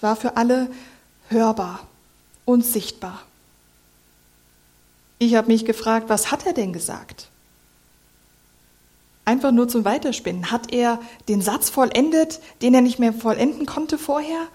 War 0.01 0.15
für 0.15 0.36
alle 0.38 0.70
hörbar 1.29 1.88
und 2.46 2.65
sichtbar. 2.65 3.22
Ich 5.20 5.36
habe 5.36 5.48
mich 5.48 5.65
gefragt, 5.65 6.10
was 6.10 6.31
hat 6.31 6.46
er 6.46 6.53
denn 6.53 6.74
gesagt? 6.74 7.27
Einfach 9.24 9.51
nur 9.51 9.67
zum 9.67 9.86
Weiterspinnen. 9.86 10.51
Hat 10.51 10.74
er 10.74 11.00
den 11.27 11.41
Satz 11.41 11.70
vollendet, 11.70 12.39
den 12.62 12.74
er 12.74 12.81
nicht 12.81 12.98
mehr 12.98 13.13
vollenden 13.13 13.67
konnte 13.67 13.98
vorher? 14.00 14.48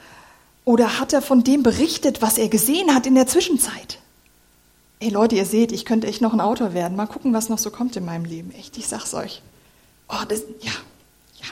Oder 0.64 0.98
hat 0.98 1.12
er 1.12 1.22
von 1.22 1.44
dem 1.44 1.62
berichtet, 1.62 2.20
was 2.20 2.36
er 2.36 2.48
gesehen 2.48 2.92
hat 2.92 3.06
in 3.06 3.14
der 3.14 3.28
Zwischenzeit? 3.28 4.00
Ey 4.98 5.10
Leute, 5.10 5.36
ihr 5.36 5.46
seht, 5.46 5.70
ich 5.70 5.84
könnte 5.84 6.08
echt 6.08 6.20
noch 6.20 6.32
ein 6.32 6.40
Autor 6.40 6.74
werden. 6.74 6.96
Mal 6.96 7.06
gucken, 7.06 7.32
was 7.32 7.48
noch 7.48 7.58
so 7.58 7.70
kommt 7.70 7.94
in 7.94 8.04
meinem 8.04 8.24
Leben. 8.24 8.50
Echt, 8.52 8.76
ich 8.76 8.88
sag's 8.88 9.14
euch. 9.14 9.42
Oh, 10.08 10.24
das, 10.28 10.40
ja, 10.60 10.72
ja. 11.40 11.48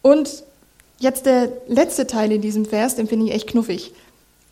Und 0.00 0.44
jetzt 0.98 1.26
der 1.26 1.52
letzte 1.66 2.06
Teil 2.06 2.32
in 2.32 2.42
diesem 2.42 2.64
Vers, 2.64 2.96
den 2.96 3.08
finde 3.08 3.26
ich 3.26 3.32
echt 3.32 3.48
knuffig. 3.48 3.92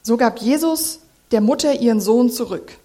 So 0.02 0.16
gab 0.16 0.40
Jesus 0.40 1.00
der 1.30 1.40
Mutter 1.40 1.80
ihren 1.80 2.00
Sohn 2.00 2.30
zurück. 2.30 2.78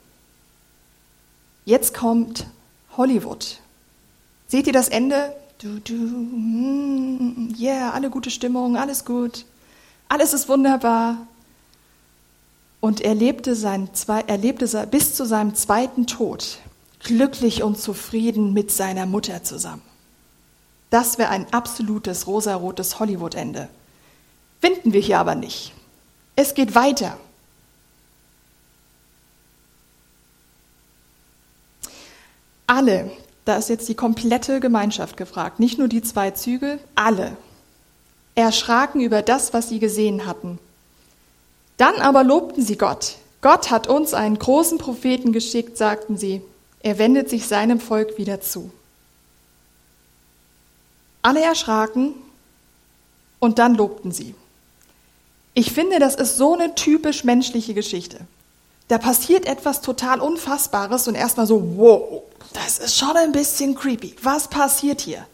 Jetzt 1.65 1.94
kommt 1.94 2.48
Hollywood. 2.98 3.60
Seht 4.48 4.68
ihr 4.68 4.74
das 4.74 4.89
Ende? 4.89 5.36
Du, 5.60 5.80
du, 5.80 5.94
mm, 5.94 7.56
yeah, 7.60 7.91
alle 7.91 8.10
gute 8.10 8.32
Stimmung, 8.32 8.77
alles 8.77 9.06
gut. 9.06 9.46
Alles 10.10 10.34
ist 10.34 10.50
wunderbar. 10.50 11.27
Und 12.80 13.00
er 13.01 13.13
lebte, 13.13 13.56
sein, 13.56 13.88
er 14.25 14.38
lebte 14.38 14.88
bis 14.89 15.13
zu 15.13 15.24
seinem 15.25 15.53
zweiten 15.53 16.08
Tod 16.08 16.58
glücklich 17.03 17.62
und 17.62 17.80
zufrieden 17.80 18.53
mit 18.53 18.72
seiner 18.72 19.06
Mutter 19.06 19.44
zusammen. 19.44 19.84
Das 20.91 21.17
wäre 21.17 21.29
ein 21.29 21.51
absolutes 21.51 22.27
rosarotes 22.27 23.00
Hollywood-Ende. 23.00 23.69
Finden 24.62 24.93
wir 24.93 25.01
hier 25.01 25.17
aber 25.17 25.33
nicht. 25.33 25.74
Es 26.36 26.53
geht 26.53 26.75
weiter. 26.75 27.17
Alle, 32.67 33.12
da 33.45 33.55
ist 33.55 33.69
jetzt 33.69 33.89
die 33.89 33.95
komplette 33.95 34.60
Gemeinschaft 34.60 35.17
gefragt, 35.17 35.60
nicht 35.60 35.79
nur 35.79 35.88
die 35.88 36.03
zwei 36.03 36.29
Züge, 36.31 36.77
alle 36.93 37.36
erschraken 38.36 39.01
über 39.01 39.24
das, 39.24 39.53
was 39.53 39.67
sie 39.67 39.79
gesehen 39.79 40.27
hatten 40.27 40.60
dann 41.81 41.95
aber 41.95 42.24
lobten 42.24 42.63
sie 42.63 42.77
Gott. 42.77 43.15
Gott 43.41 43.71
hat 43.71 43.88
uns 43.88 44.13
einen 44.13 44.38
großen 44.38 44.77
Propheten 44.77 45.31
geschickt, 45.31 45.79
sagten 45.79 46.15
sie. 46.15 46.43
Er 46.81 47.00
wendet 47.00 47.27
sich 47.27 47.48
seinem 47.48 47.79
Volk 47.79 48.19
wieder 48.19 48.39
zu. 48.39 48.69
Alle 51.22 51.42
erschraken 51.42 52.16
und 53.40 53.60
dann 53.60 53.75
lobten 53.75 54.12
sie. 54.12 54.36
Ich 55.54 55.74
finde, 55.74 56.00
das 56.00 56.16
ist 56.16 56.38
so 56.38 56.54
eine 56.54 56.75
typisch 56.75 57.24
menschliche 57.24 57.74
Geschichte. 57.74 58.20
Da 58.88 58.98
passiert 58.98 59.46
etwas 59.46 59.82
total 59.82 60.20
Unfassbares 60.20 61.08
und 61.08 61.16
erstmal 61.16 61.48
so, 61.48 61.78
wow, 61.78 62.24
das 62.54 62.78
ist 62.78 62.98
schon 62.98 63.16
ein 63.16 63.32
bisschen 63.32 63.75
creepy. 63.75 64.16
Was 64.22 64.48
passiert 64.48 65.01
hier? 65.01 65.25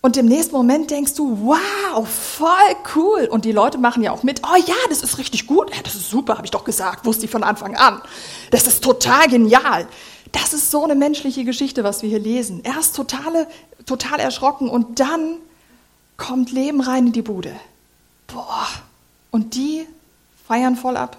Und 0.00 0.16
im 0.16 0.26
nächsten 0.26 0.54
Moment 0.54 0.90
denkst 0.90 1.14
du, 1.14 1.38
wow, 1.42 2.08
voll 2.08 2.76
cool. 2.94 3.28
Und 3.30 3.44
die 3.44 3.52
Leute 3.52 3.78
machen 3.78 4.02
ja 4.02 4.12
auch 4.12 4.22
mit, 4.22 4.42
oh 4.44 4.56
ja, 4.56 4.74
das 4.88 5.02
ist 5.02 5.18
richtig 5.18 5.46
gut, 5.46 5.70
das 5.84 5.96
ist 5.96 6.08
super, 6.08 6.36
habe 6.36 6.46
ich 6.46 6.52
doch 6.52 6.64
gesagt, 6.64 7.04
wusste 7.04 7.24
ich 7.24 7.30
von 7.30 7.42
Anfang 7.42 7.76
an. 7.76 8.00
Das 8.52 8.66
ist 8.66 8.82
total 8.82 9.28
genial. 9.28 9.88
Das 10.32 10.52
ist 10.52 10.70
so 10.70 10.84
eine 10.84 10.94
menschliche 10.94 11.44
Geschichte, 11.44 11.84
was 11.84 12.02
wir 12.02 12.08
hier 12.08 12.18
lesen. 12.18 12.62
Erst 12.62 12.96
totale, 12.96 13.46
total 13.86 14.20
erschrocken 14.20 14.68
und 14.68 15.00
dann 15.00 15.36
kommt 16.16 16.52
Leben 16.52 16.80
rein 16.80 17.08
in 17.08 17.12
die 17.12 17.22
Bude. 17.22 17.54
Boah. 18.26 18.66
Und 19.30 19.54
die 19.54 19.86
feiern 20.46 20.76
voll 20.76 20.96
ab. 20.96 21.18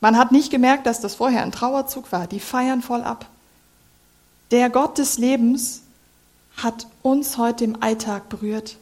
Man 0.00 0.16
hat 0.16 0.32
nicht 0.32 0.50
gemerkt, 0.50 0.86
dass 0.86 1.00
das 1.00 1.14
vorher 1.14 1.42
ein 1.42 1.52
Trauerzug 1.52 2.10
war. 2.10 2.26
Die 2.26 2.40
feiern 2.40 2.82
voll 2.82 3.02
ab. 3.02 3.26
Der 4.50 4.70
Gott 4.70 4.98
des 4.98 5.18
Lebens 5.18 5.82
hat 6.56 6.86
uns 7.02 7.38
heute 7.38 7.64
im 7.64 7.82
Alltag 7.82 8.28
berührt. 8.28 8.76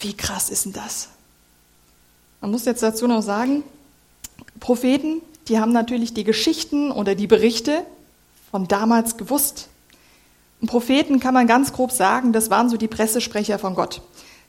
Wie 0.00 0.14
krass 0.14 0.50
ist 0.50 0.66
denn 0.66 0.72
das? 0.72 1.08
Man 2.40 2.50
muss 2.50 2.64
jetzt 2.64 2.82
dazu 2.82 3.06
noch 3.06 3.22
sagen, 3.22 3.62
Propheten, 4.60 5.22
die 5.48 5.58
haben 5.58 5.72
natürlich 5.72 6.12
die 6.12 6.24
Geschichten 6.24 6.90
oder 6.90 7.14
die 7.14 7.26
Berichte 7.26 7.86
von 8.56 8.66
damals 8.66 9.18
gewusst. 9.18 9.68
Und 10.62 10.68
Propheten 10.68 11.20
kann 11.20 11.34
man 11.34 11.46
ganz 11.46 11.74
grob 11.74 11.92
sagen, 11.92 12.32
das 12.32 12.48
waren 12.48 12.70
so 12.70 12.78
die 12.78 12.88
Pressesprecher 12.88 13.58
von 13.58 13.74
Gott. 13.74 14.00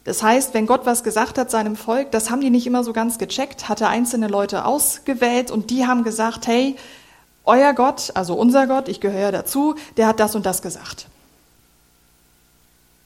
Das 0.05 0.23
heißt, 0.23 0.53
wenn 0.53 0.65
Gott 0.65 0.85
was 0.85 1.03
gesagt 1.03 1.37
hat 1.37 1.51
seinem 1.51 1.75
Volk, 1.75 2.11
das 2.11 2.29
haben 2.29 2.39
die 2.39 2.49
nicht 2.49 2.65
immer 2.65 2.85
so 2.85 2.93
ganz 2.93 3.17
gecheckt, 3.17 3.67
hatte 3.67 3.89
einzelne 3.89 4.29
Leute 4.29 4.63
ausgewählt 4.63 5.51
und 5.51 5.71
die 5.71 5.85
haben 5.85 6.05
gesagt, 6.05 6.47
hey, 6.47 6.77
euer 7.43 7.73
Gott, 7.73 8.11
also 8.13 8.35
unser 8.35 8.65
Gott, 8.65 8.87
ich 8.87 9.01
gehöre 9.01 9.33
dazu, 9.33 9.75
der 9.97 10.07
hat 10.07 10.21
das 10.21 10.35
und 10.35 10.45
das 10.45 10.61
gesagt. 10.61 11.07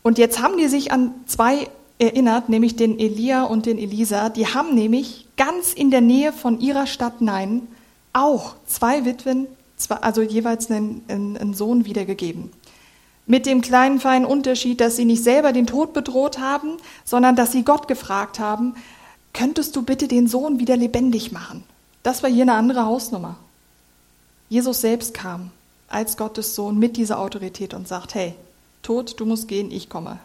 Und 0.04 0.20
jetzt 0.20 0.40
haben 0.40 0.58
die 0.58 0.68
sich 0.68 0.92
an 0.92 1.16
zwei 1.26 1.68
erinnert, 1.98 2.48
nämlich 2.48 2.76
den 2.76 3.00
Elia 3.00 3.46
und 3.46 3.66
den 3.66 3.80
Elisa. 3.80 4.30
Die 4.30 4.46
haben 4.46 4.76
nämlich 4.76 5.26
ganz 5.36 5.74
in 5.74 5.90
der 5.90 6.02
Nähe 6.02 6.32
von 6.32 6.60
ihrer 6.60 6.86
Stadt 6.86 7.22
Nein 7.22 7.68
auch 8.14 8.54
zwei 8.68 9.04
Witwen, 9.04 9.48
also 9.90 10.22
jeweils 10.22 10.70
einen, 10.70 11.04
einen 11.08 11.54
Sohn 11.54 11.86
wiedergegeben. 11.86 12.52
Mit 13.26 13.46
dem 13.46 13.62
kleinen 13.62 14.00
feinen 14.00 14.26
Unterschied, 14.26 14.82
dass 14.82 14.98
sie 14.98 15.06
nicht 15.06 15.24
selber 15.24 15.54
den 15.54 15.68
Tod 15.68 15.94
bedroht 15.94 16.40
haben, 16.40 16.78
sondern 17.06 17.36
dass 17.36 17.52
sie 17.52 17.64
Gott 17.64 17.88
gefragt 17.88 18.40
haben, 18.40 18.76
könntest 19.34 19.76
du 19.76 19.84
bitte 19.84 20.08
den 20.08 20.28
Sohn 20.28 20.60
wieder 20.60 20.76
lebendig 20.76 21.32
machen? 21.32 21.64
Das 22.04 22.24
war 22.24 22.30
hier 22.30 22.44
eine 22.44 22.54
andere 22.54 22.86
Hausnummer. 22.86 23.38
Jesus 24.50 24.82
selbst 24.82 25.14
kam 25.14 25.52
als 25.88 26.18
Gottes 26.18 26.56
Sohn 26.56 26.78
mit 26.78 26.98
dieser 26.98 27.20
Autorität 27.20 27.74
und 27.74 27.88
sagt, 27.88 28.16
hey, 28.16 28.34
Tod, 28.82 29.20
du 29.20 29.26
musst 29.26 29.48
gehen, 29.48 29.72
ich 29.72 29.90
komme. 29.90 30.20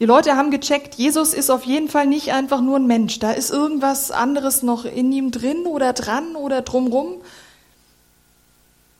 Die 0.00 0.06
Leute 0.06 0.34
haben 0.34 0.50
gecheckt, 0.50 0.94
Jesus 0.94 1.34
ist 1.34 1.50
auf 1.50 1.64
jeden 1.64 1.88
Fall 1.88 2.06
nicht 2.06 2.32
einfach 2.32 2.62
nur 2.62 2.76
ein 2.78 2.86
Mensch. 2.86 3.18
Da 3.18 3.32
ist 3.32 3.50
irgendwas 3.50 4.10
anderes 4.10 4.62
noch 4.62 4.86
in 4.86 5.12
ihm 5.12 5.30
drin 5.30 5.66
oder 5.66 5.92
dran 5.92 6.36
oder 6.36 6.62
drumrum. 6.62 7.16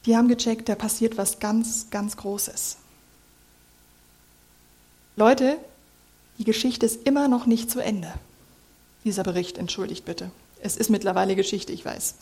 Die 0.06 0.16
haben 0.16 0.28
gecheckt, 0.28 0.68
da 0.68 0.74
passiert 0.74 1.18
was 1.18 1.38
ganz, 1.38 1.88
ganz 1.90 2.16
Großes. 2.16 2.76
Leute, 5.16 5.58
die 6.38 6.44
Geschichte 6.44 6.86
ist 6.86 7.06
immer 7.06 7.28
noch 7.28 7.46
nicht 7.46 7.70
zu 7.70 7.80
Ende. 7.80 8.12
Dieser 9.04 9.22
Bericht, 9.22 9.58
entschuldigt 9.58 10.04
bitte. 10.04 10.30
Es 10.62 10.76
ist 10.76 10.90
mittlerweile 10.90 11.36
Geschichte, 11.36 11.72
ich 11.72 11.84
weiß. 11.84 12.14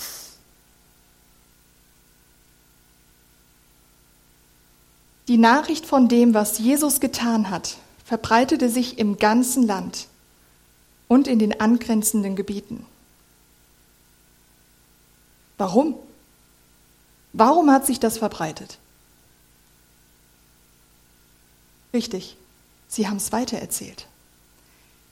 Die 5.29 5.39
Nachricht 5.39 5.85
von 5.85 6.09
dem, 6.09 6.35
was 6.35 6.59
Jesus 6.59 7.01
getan 7.01 7.51
hat, 7.51 7.77
verbreitete 8.05 8.71
sich 8.71 8.99
im 8.99 9.19
ganzen 9.19 9.63
Land 9.63 10.09
und 11.07 11.29
in 11.29 11.39
den 11.39 11.61
angrenzenden 11.61 12.35
Gebieten. 12.35 12.87
Warum? 15.59 15.97
Warum 17.39 17.71
hat 17.71 17.87
sich 17.87 18.01
das 18.01 18.19
verbreitet? 18.19 18.79
Richtig, 21.95 22.37
sie 22.89 23.07
haben 23.07 23.19
es 23.19 23.31
weitererzählt. 23.31 24.09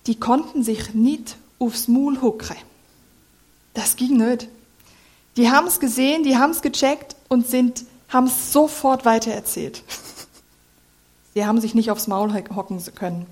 Die 0.09 0.19
konnten 0.19 0.65
sich 0.65 0.93
nicht 0.93 1.37
aufs 1.61 1.87
Maul 1.87 2.21
huckre. 2.21 2.57
Das 3.75 3.95
ging 3.95 4.17
nicht. 4.17 4.49
Die 5.37 5.53
haben 5.53 5.69
es 5.69 5.79
gesehen, 5.79 6.25
die 6.25 6.37
haben 6.37 6.51
es 6.51 6.63
gecheckt 6.63 7.15
und 7.29 7.47
haben 8.09 8.27
es 8.27 8.53
sofort 8.53 9.05
weitererzählt. 9.05 9.85
Sie 11.35 11.45
haben 11.45 11.61
sich 11.61 11.75
nicht 11.75 11.91
aufs 11.91 12.07
Maul 12.07 12.33
hocken 12.33 12.83
können. 12.95 13.27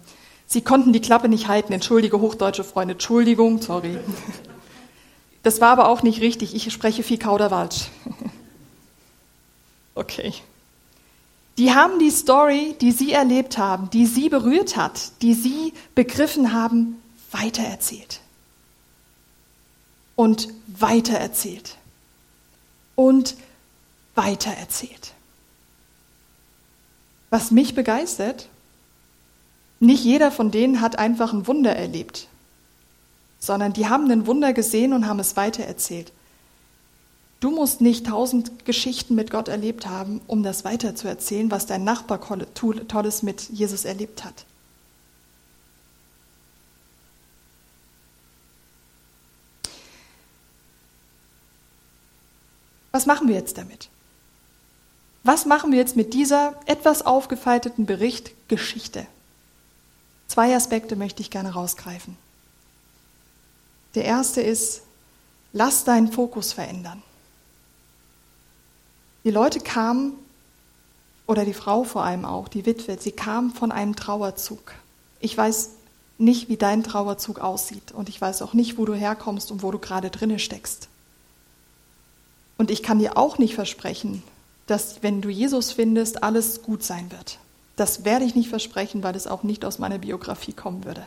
Sie 0.46 0.60
konnten 0.60 0.92
die 0.92 1.00
Klappe 1.00 1.30
nicht 1.30 1.48
halten. 1.48 1.72
Entschuldige, 1.72 2.20
hochdeutsche 2.20 2.62
Freunde. 2.62 2.92
Entschuldigung, 2.92 3.60
sorry. 3.60 3.98
Das 5.42 5.60
war 5.60 5.70
aber 5.70 5.88
auch 5.88 6.02
nicht 6.02 6.22
richtig. 6.22 6.54
Ich 6.54 6.72
spreche 6.72 7.02
viel 7.02 7.18
Kauderwalsch. 7.18 7.88
Okay. 9.94 10.34
Die 11.56 11.72
haben 11.72 11.98
die 11.98 12.10
Story, 12.10 12.74
die 12.80 12.90
sie 12.90 13.12
erlebt 13.12 13.58
haben, 13.58 13.90
die 13.90 14.06
sie 14.06 14.28
berührt 14.28 14.76
hat, 14.76 15.12
die 15.22 15.34
sie 15.34 15.72
begriffen 15.94 16.52
haben, 16.52 17.00
weitererzählt. 17.30 18.20
Und 20.16 20.48
weitererzählt. 20.66 21.76
Und 22.96 23.36
weitererzählt. 24.14 25.12
Was 27.30 27.50
mich 27.50 27.74
begeistert, 27.74 28.48
nicht 29.80 30.04
jeder 30.04 30.30
von 30.30 30.50
denen 30.50 30.80
hat 30.80 30.98
einfach 30.98 31.32
ein 31.32 31.46
Wunder 31.46 31.74
erlebt, 31.74 32.28
sondern 33.38 33.72
die 33.72 33.88
haben 33.88 34.10
ein 34.10 34.26
Wunder 34.26 34.52
gesehen 34.52 34.92
und 34.92 35.06
haben 35.06 35.18
es 35.18 35.36
weitererzählt. 35.36 36.12
Du 37.44 37.50
musst 37.50 37.82
nicht 37.82 38.06
tausend 38.06 38.64
Geschichten 38.64 39.14
mit 39.14 39.30
Gott 39.30 39.48
erlebt 39.48 39.86
haben, 39.86 40.22
um 40.26 40.42
das 40.42 40.64
weiterzuerzählen, 40.64 41.50
was 41.50 41.66
dein 41.66 41.84
Nachbar 41.84 42.18
Tolles 42.18 43.22
mit 43.22 43.50
Jesus 43.50 43.84
erlebt 43.84 44.24
hat. 44.24 44.46
Was 52.92 53.04
machen 53.04 53.28
wir 53.28 53.34
jetzt 53.34 53.58
damit? 53.58 53.90
Was 55.22 55.44
machen 55.44 55.70
wir 55.70 55.78
jetzt 55.78 55.96
mit 55.96 56.14
dieser 56.14 56.58
etwas 56.64 57.04
aufgefalteten 57.04 57.84
Bericht 57.84 58.30
Geschichte? 58.48 59.06
Zwei 60.28 60.56
Aspekte 60.56 60.96
möchte 60.96 61.20
ich 61.20 61.30
gerne 61.30 61.52
rausgreifen. 61.52 62.16
Der 63.96 64.06
erste 64.06 64.40
ist, 64.40 64.80
lass 65.52 65.84
deinen 65.84 66.10
Fokus 66.10 66.54
verändern. 66.54 67.02
Die 69.24 69.30
Leute 69.30 69.60
kamen, 69.60 70.12
oder 71.26 71.44
die 71.44 71.54
Frau 71.54 71.84
vor 71.84 72.04
allem 72.04 72.24
auch, 72.24 72.48
die 72.48 72.66
Witwe, 72.66 72.98
sie 73.00 73.12
kam 73.12 73.52
von 73.52 73.72
einem 73.72 73.96
Trauerzug. 73.96 74.74
Ich 75.20 75.36
weiß 75.36 75.70
nicht, 76.18 76.48
wie 76.48 76.56
dein 76.56 76.82
Trauerzug 76.82 77.40
aussieht 77.40 77.92
und 77.92 78.08
ich 78.08 78.20
weiß 78.20 78.42
auch 78.42 78.52
nicht, 78.52 78.78
wo 78.78 78.84
du 78.84 78.94
herkommst 78.94 79.50
und 79.50 79.62
wo 79.62 79.70
du 79.70 79.78
gerade 79.78 80.10
drinne 80.10 80.38
steckst. 80.38 80.88
Und 82.58 82.70
ich 82.70 82.82
kann 82.82 82.98
dir 82.98 83.16
auch 83.16 83.38
nicht 83.38 83.54
versprechen, 83.54 84.22
dass 84.66 85.02
wenn 85.02 85.20
du 85.20 85.28
Jesus 85.28 85.72
findest, 85.72 86.22
alles 86.22 86.62
gut 86.62 86.82
sein 86.82 87.10
wird. 87.10 87.38
Das 87.76 88.04
werde 88.04 88.24
ich 88.24 88.37
nicht 88.37 88.48
versprechen, 88.48 89.02
weil 89.02 89.16
es 89.16 89.26
auch 89.26 89.42
nicht 89.42 89.64
aus 89.64 89.78
meiner 89.78 89.98
Biografie 89.98 90.52
kommen 90.52 90.84
würde. 90.84 91.04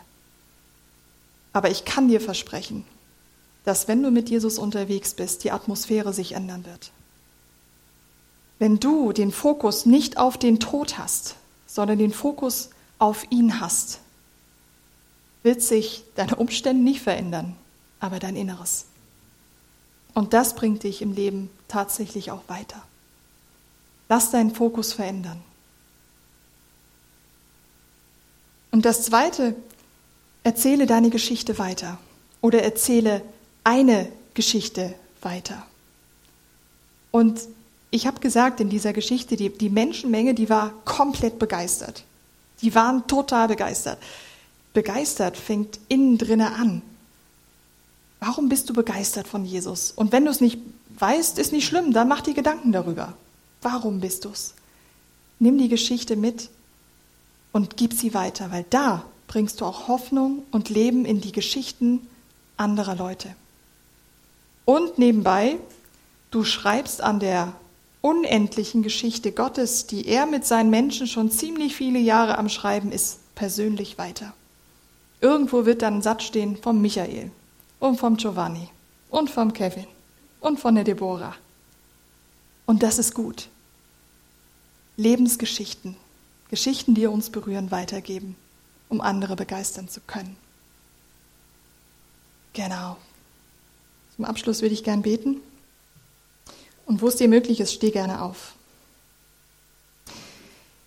Aber 1.53 1.69
ich 1.69 1.85
kann 1.85 2.09
dir 2.09 2.19
versprechen, 2.19 2.83
dass 3.63 3.87
wenn 3.87 4.03
du 4.03 4.11
mit 4.11 4.29
Jesus 4.29 4.59
unterwegs 4.59 5.13
bist, 5.13 5.43
die 5.43 5.51
Atmosphäre 5.51 6.11
sich 6.11 6.33
ändern 6.33 6.65
wird. 6.65 6.91
Wenn 8.59 8.79
du 8.79 9.13
den 9.13 9.31
Fokus 9.31 9.85
nicht 9.85 10.17
auf 10.17 10.37
den 10.37 10.59
Tod 10.59 10.97
hast, 10.97 11.35
sondern 11.67 11.99
den 11.99 12.13
Fokus 12.13 12.69
auf 12.99 13.25
ihn 13.29 13.59
hast, 13.59 13.99
wird 15.43 15.61
sich 15.61 16.03
deine 16.15 16.35
Umstände 16.35 16.83
nicht 16.83 17.01
verändern, 17.01 17.55
aber 17.99 18.19
dein 18.19 18.35
Inneres. 18.35 18.85
Und 20.13 20.33
das 20.33 20.55
bringt 20.55 20.83
dich 20.83 21.01
im 21.01 21.13
Leben 21.13 21.49
tatsächlich 21.67 22.31
auch 22.31 22.41
weiter. 22.47 22.81
Lass 24.09 24.31
deinen 24.31 24.55
Fokus 24.55 24.93
verändern. 24.93 25.41
Und 28.71 28.85
das 28.85 29.03
Zweite, 29.03 29.55
erzähle 30.43 30.85
deine 30.85 31.09
Geschichte 31.09 31.59
weiter 31.59 31.97
oder 32.41 32.63
erzähle 32.63 33.21
eine 33.63 34.11
Geschichte 34.33 34.93
weiter. 35.21 35.65
Und 37.11 37.41
ich 37.89 38.05
habe 38.05 38.19
gesagt 38.19 38.59
in 38.59 38.69
dieser 38.69 38.93
Geschichte, 38.93 39.35
die, 39.37 39.49
die 39.49 39.69
Menschenmenge, 39.69 40.33
die 40.33 40.49
war 40.49 40.73
komplett 40.83 41.39
begeistert. 41.39 42.03
Die 42.61 42.75
waren 42.75 43.07
total 43.07 43.47
begeistert. 43.47 43.99
Begeistert 44.73 45.37
fängt 45.37 45.79
innen 45.87 46.17
drinne 46.17 46.53
an. 46.55 46.81
Warum 48.19 48.49
bist 48.49 48.69
du 48.69 48.73
begeistert 48.73 49.27
von 49.27 49.45
Jesus? 49.45 49.91
Und 49.95 50.11
wenn 50.11 50.25
du 50.25 50.31
es 50.31 50.41
nicht 50.41 50.59
weißt, 50.99 51.37
ist 51.37 51.51
nicht 51.51 51.67
schlimm, 51.67 51.93
dann 51.93 52.07
mach 52.07 52.21
dir 52.21 52.33
Gedanken 52.33 52.71
darüber. 52.71 53.13
Warum 53.61 53.99
bist 53.99 54.25
du's? 54.25 54.53
Nimm 55.39 55.57
die 55.57 55.69
Geschichte 55.69 56.15
mit 56.15 56.49
und 57.51 57.77
gib 57.77 57.93
sie 57.93 58.13
weiter, 58.13 58.51
weil 58.51 58.65
da 58.69 59.03
bringst 59.27 59.61
du 59.61 59.65
auch 59.65 59.87
Hoffnung 59.87 60.43
und 60.51 60.69
Leben 60.69 61.05
in 61.05 61.21
die 61.21 61.31
Geschichten 61.31 62.07
anderer 62.55 62.95
Leute. 62.95 63.35
Und 64.65 64.97
nebenbei, 64.97 65.57
du 66.31 66.43
schreibst 66.43 67.01
an 67.01 67.19
der 67.19 67.53
unendlichen 68.01 68.83
Geschichte 68.83 69.31
Gottes, 69.31 69.87
die 69.87 70.07
er 70.07 70.25
mit 70.25 70.45
seinen 70.45 70.69
Menschen 70.69 71.07
schon 71.07 71.31
ziemlich 71.31 71.75
viele 71.75 71.99
Jahre 71.99 72.37
am 72.37 72.49
Schreiben 72.49 72.91
ist, 72.91 73.19
persönlich 73.35 73.97
weiter. 73.97 74.33
Irgendwo 75.21 75.65
wird 75.65 75.81
dann 75.81 75.95
ein 75.95 76.01
Satz 76.01 76.23
stehen 76.23 76.57
vom 76.57 76.81
Michael 76.81 77.31
und 77.79 77.99
vom 77.99 78.17
Giovanni 78.17 78.69
und 79.09 79.29
vom 79.29 79.53
Kevin 79.53 79.87
und 80.39 80.59
von 80.59 80.75
der 80.75 80.83
Deborah. 80.83 81.35
Und 82.65 82.83
das 82.83 82.99
ist 82.99 83.13
gut. 83.13 83.47
Lebensgeschichten, 84.97 85.95
Geschichten, 86.49 86.95
die 86.95 87.07
uns 87.07 87.29
berühren, 87.29 87.71
weitergeben, 87.71 88.35
um 88.89 89.01
andere 89.01 89.35
begeistern 89.35 89.89
zu 89.89 90.01
können. 90.01 90.35
Genau. 92.53 92.97
Zum 94.15 94.25
Abschluss 94.25 94.61
würde 94.61 94.73
ich 94.73 94.83
gern 94.83 95.03
beten. 95.03 95.37
Und 96.87 97.01
wo 97.01 97.09
es 97.09 97.17
dir 97.17 97.27
möglich 97.27 97.59
ist, 97.59 97.73
steh 97.73 97.91
gerne 97.91 98.23
auf. 98.23 98.53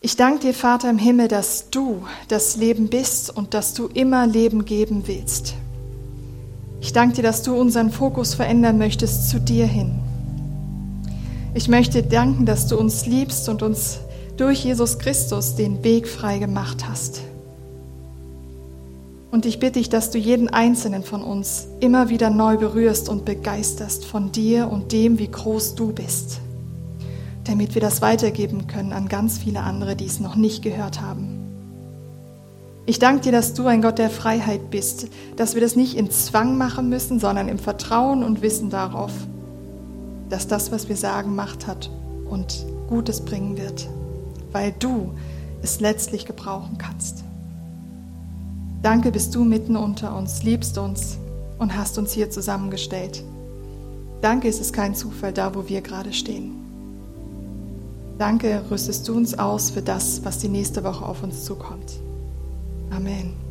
Ich 0.01 0.17
danke 0.17 0.41
dir, 0.41 0.55
Vater 0.55 0.89
im 0.89 0.99
Himmel, 0.99 1.29
dass 1.29 1.69
du 1.69 2.07
das 2.29 2.57
Leben 2.57 2.89
bist 2.89 3.37
und 3.37 3.53
dass 3.53 3.75
du 3.75 3.87
immer 3.87 4.27
Leben 4.27 4.65
geben 4.65 5.07
willst. 5.07 5.55
Ich 6.81 6.95
danke 6.95 7.17
dir, 7.17 7.23
dass 7.23 7.43
du 7.43 7.55
unseren 7.55 7.91
Fokus 7.93 8.33
verändern 8.33 8.79
möchtest 8.79 9.29
zu 9.29 9.39
dir 9.39 9.67
hin. 9.67 10.01
Ich 11.53 11.69
möchte 11.69 12.03
danken, 12.03 12.47
dass 12.47 12.67
du 12.67 12.79
uns 12.79 13.05
liebst 13.05 13.51
und 13.51 13.63
uns 13.63 13.99
durch 14.39 14.65
Jesus 14.65 14.99
Christus 14.99 15.55
den 15.55 15.85
Weg 15.85 16.09
frei 16.09 16.39
gemacht 16.39 16.89
hast. 16.89 17.21
Und 19.31 19.47
ich 19.47 19.61
bitte 19.61 19.79
dich, 19.79 19.89
dass 19.89 20.11
du 20.11 20.19
jeden 20.19 20.49
einzelnen 20.49 21.05
von 21.05 21.23
uns 21.23 21.69
immer 21.79 22.09
wieder 22.09 22.31
neu 22.31 22.57
berührst 22.57 23.09
und 23.09 23.25
begeisterst 23.25 24.05
von 24.05 24.33
dir 24.33 24.69
und 24.71 24.91
dem, 24.93 25.19
wie 25.19 25.31
groß 25.31 25.77
du 25.77 25.93
bist, 25.93 26.41
damit 27.45 27.75
wir 27.75 27.81
das 27.81 28.03
weitergeben 28.03 28.67
können 28.67 28.93
an 28.93 29.09
ganz 29.09 29.39
viele 29.39 29.61
andere, 29.61 29.95
die 29.95 30.07
es 30.07 30.19
noch 30.19 30.35
nicht 30.35 30.63
gehört 30.63 31.01
haben. 31.01 31.37
Ich 32.87 32.99
danke 32.99 33.23
dir, 33.23 33.33
dass 33.33 33.55
du 33.55 33.69
ein 33.69 33.83
Gott 33.83 33.99
der 33.99 34.11
Freiheit 34.11 34.71
bist, 34.71 35.09
dass 35.37 35.55
wir 35.55 35.61
das 35.61 35.77
nicht 35.77 35.97
in 35.97 36.11
Zwang 36.11 36.59
machen 36.59 36.89
müssen, 36.89 37.21
sondern 37.21 37.47
im 37.47 37.59
Vertrauen 37.59 38.25
und 38.25 38.43
Wissen 38.43 38.69
darauf, 38.69 39.13
dass 40.29 40.49
das, 40.49 40.73
was 40.73 40.89
wir 40.89 40.97
sagen, 40.97 41.37
Macht 41.37 41.69
hat 41.69 41.89
und 42.29 42.67
Gutes 42.89 43.25
bringen 43.25 43.57
wird, 43.57 43.89
weil 44.51 44.75
du 44.77 45.13
es 45.63 45.79
letztlich 45.79 46.27
gebrauchen 46.27 46.79
kannst. 46.79 47.23
Danke, 48.83 49.13
bist 49.13 49.35
du 49.35 49.45
mitten 49.45 49.77
unter 49.77 50.17
uns, 50.17 50.43
liebst 50.43 50.79
uns 50.79 51.19
und 51.59 51.77
hast 51.77 51.99
uns 51.99 52.13
hier 52.13 52.31
zusammengestellt. 52.31 53.23
Danke, 54.23 54.49
es 54.49 54.61
ist 54.61 54.73
kein 54.73 54.95
Zufall 54.95 55.33
da, 55.33 55.55
wo 55.55 55.69
wir 55.69 55.83
gerade 55.83 56.13
stehen. 56.13 56.57
Danke, 58.19 58.63
rüstest 58.71 59.09
du 59.09 59.17
uns 59.17 59.39
aus 59.39 59.71
für 59.71 59.83
das, 59.83 60.25
was 60.25 60.39
die 60.39 60.49
nächste 60.49 60.85
Woche 60.85 61.05
auf 61.05 61.23
uns 61.23 61.45
zukommt. 61.45 62.01
Amen. 62.91 63.50